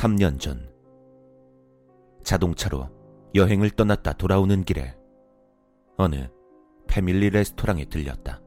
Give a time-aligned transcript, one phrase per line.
[0.00, 0.66] 3년 전
[2.22, 2.88] 자동차로
[3.34, 4.96] 여행을 떠났다 돌아오는 길에
[5.98, 6.30] 어느
[6.86, 8.40] 패밀리 레스토랑에 들렸다.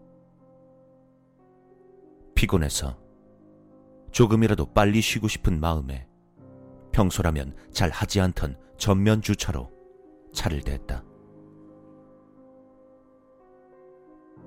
[2.34, 2.98] 피곤해서
[4.12, 6.08] 조금이라도 빨리 쉬고 싶은 마음에
[6.92, 9.70] 평소라면 잘 하지 않던 전면 주차로
[10.34, 11.04] 차를 댔다.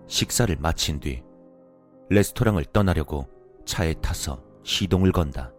[0.08, 1.22] 식사를 마친 뒤
[2.10, 3.28] 레스토랑을 떠나려고
[3.64, 5.55] 차에 타서 시동을 건다.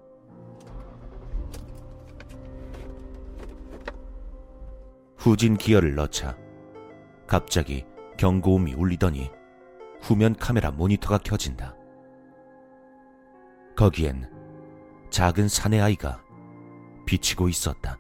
[5.27, 6.38] 후진 기어를 넣자
[7.27, 7.85] 갑자기
[8.16, 9.30] 경고음이 울리더니
[9.99, 11.76] 후면 카메라 모니터가 켜진다.
[13.76, 14.32] 거기엔
[15.09, 16.23] 작은 사내 아이가
[17.05, 17.98] 비치고 있었다.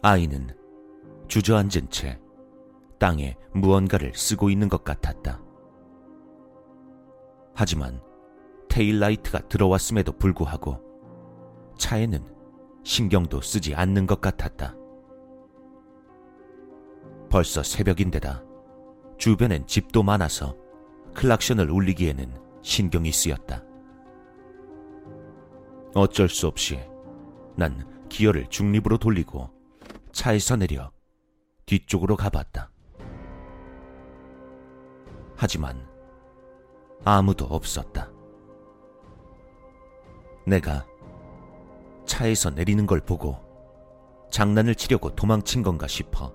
[0.00, 0.48] 아이는
[1.28, 2.18] 주저앉은 채
[2.98, 5.42] 땅에 무언가를 쓰고 있는 것 같았다.
[7.54, 8.00] 하지만
[8.70, 10.78] 테일라이트가 들어왔음에도 불구하고
[11.76, 12.39] 차에는
[12.84, 14.74] 신경도 쓰지 않는 것 같았다.
[17.30, 18.42] 벌써 새벽인데다
[19.18, 20.56] 주변엔 집도 많아서
[21.14, 23.62] 클락션을 울리기에는 신경이 쓰였다.
[25.94, 26.80] 어쩔 수 없이
[27.56, 29.50] 난 기어를 중립으로 돌리고
[30.12, 30.90] 차에서 내려
[31.66, 32.70] 뒤쪽으로 가봤다.
[35.36, 35.86] 하지만
[37.04, 38.10] 아무도 없었다.
[40.46, 40.86] 내가
[42.20, 43.38] 차에서 내리는 걸 보고
[44.30, 46.34] 장난을 치려고 도망친 건가 싶어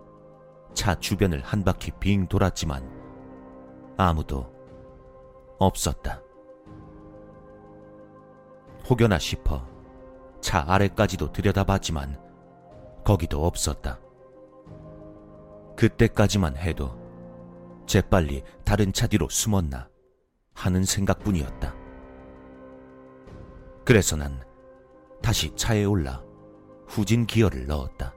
[0.73, 4.51] 차 주변을 한 바퀴 빙 돌았지만 아무도
[5.59, 6.23] 없었다.
[8.89, 9.63] 혹여나 싶어
[10.41, 12.19] 차 아래까지도 들여다봤지만
[13.03, 13.99] 거기도 없었다.
[15.77, 16.97] 그때까지만 해도
[17.85, 19.87] 재빨리 다른 차 뒤로 숨었나
[20.55, 21.75] 하는 생각뿐이었다.
[23.85, 24.43] 그래서 난
[25.25, 26.21] 다시 차에 올라
[26.85, 28.13] 후진 기어를 넣었다.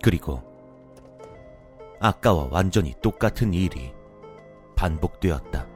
[0.00, 0.40] 그리고
[1.98, 3.92] 아까와 완전히 똑같은 일이
[4.76, 5.66] 반복되었다.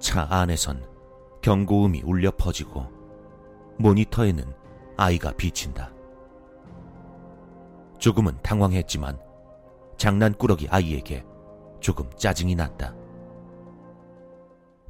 [0.00, 0.84] 차 안에선
[1.40, 2.88] 경고음이 울려 퍼지고
[3.78, 4.52] 모니터에는
[4.96, 5.92] 아이가 비친다.
[7.98, 9.20] 조금은 당황했지만
[9.98, 11.24] 장난꾸러기 아이에게
[11.78, 12.92] 조금 짜증이 났다.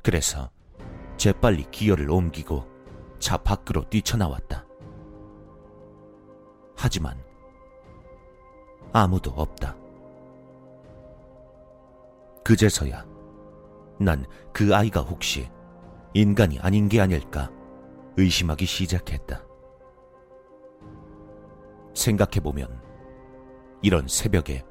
[0.02, 0.55] 그래서
[1.16, 2.64] 재빨리 기어를 옮기고
[3.18, 4.66] 차 밖으로 뛰쳐나왔다.
[6.76, 7.18] 하지만
[8.92, 9.76] 아무도 없다.
[12.44, 13.04] 그제서야
[13.98, 14.24] 난
[14.56, 15.50] 그 아이가 혹시
[16.14, 17.50] 인간이 아닌 게 아닐까
[18.16, 19.44] 의심하기 시작했다.
[21.92, 22.80] 생각해보면
[23.82, 24.64] 이런 새벽에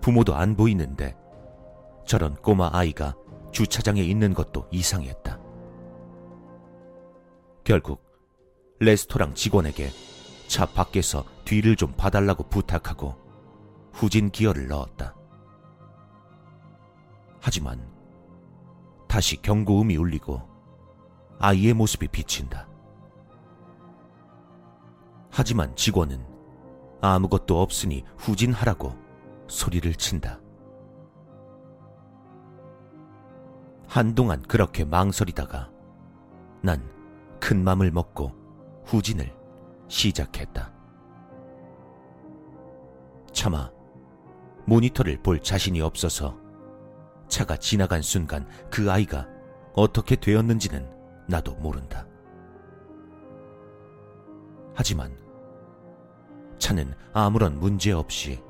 [0.00, 1.16] 부모도 안 보이는데
[2.06, 3.16] 저런 꼬마 아이가
[3.50, 5.41] 주차장에 있는 것도 이상했다.
[7.64, 8.02] 결국
[8.80, 9.90] 레스토랑 직원에게
[10.48, 13.16] 차 밖에서 뒤를 좀 봐달라고 부탁하고
[13.92, 15.14] 후진 기어를 넣었다.
[17.40, 17.88] 하지만
[19.08, 20.42] 다시 경고음이 울리고
[21.38, 22.68] 아이의 모습이 비친다.
[25.30, 26.24] 하지만 직원은
[27.00, 28.96] 아무것도 없으니 후진하라고
[29.48, 30.40] 소리를 친다.
[33.86, 35.70] 한동안 그렇게 망설이다가
[36.62, 37.01] 난
[37.42, 38.30] 큰 맘을 먹고
[38.84, 39.34] 후진을
[39.88, 40.72] 시작했다.
[43.32, 43.68] 차마
[44.64, 46.38] 모니터를 볼 자신이 없어서
[47.26, 49.26] 차가 지나간 순간 그 아이가
[49.74, 50.88] 어떻게 되었는지는
[51.26, 52.06] 나도 모른다.
[54.76, 55.18] 하지만
[56.58, 58.40] 차는 아무런 문제 없이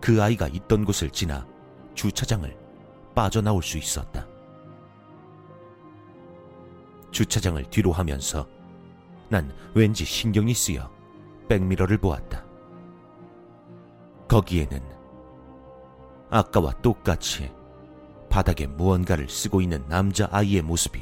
[0.00, 1.46] 그 아이가 있던 곳을 지나
[1.94, 2.58] 주차장을
[3.14, 4.25] 빠져나올 수 있었다.
[7.16, 8.46] 주차장을 뒤로 하면서
[9.30, 10.90] 난 왠지 신경이 쓰여
[11.48, 12.44] 백미러를 보았다.
[14.28, 14.82] 거기에는
[16.28, 17.50] 아까와 똑같이
[18.28, 21.00] 바닥에 무언가를 쓰고 있는 남자 아이의 모습이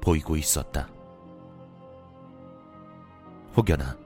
[0.00, 0.88] 보이고 있었다.
[3.56, 3.96] 혹여나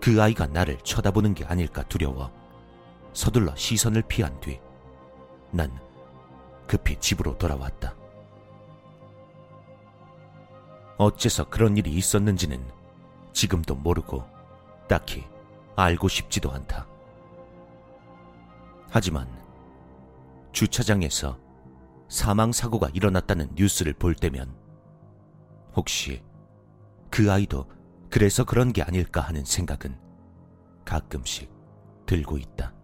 [0.00, 2.32] 그 아이가 나를 쳐다보는 게 아닐까 두려워
[3.12, 4.58] 서둘러 시선을 피한 뒤
[5.52, 5.70] 난
[6.66, 7.94] 급히 집으로 돌아왔다.
[10.98, 12.64] 어째서 그런 일이 있었는지는
[13.32, 14.24] 지금도 모르고
[14.88, 15.24] 딱히
[15.76, 16.86] 알고 싶지도 않다.
[18.90, 19.26] 하지만
[20.52, 21.38] 주차장에서
[22.08, 24.54] 사망사고가 일어났다는 뉴스를 볼 때면
[25.74, 26.22] 혹시
[27.10, 27.66] 그 아이도
[28.10, 29.98] 그래서 그런 게 아닐까 하는 생각은
[30.84, 31.50] 가끔씩
[32.04, 32.74] 들고 있다.